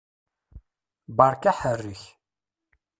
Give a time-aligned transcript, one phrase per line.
[1.17, 2.03] Beṛka aḥerrek!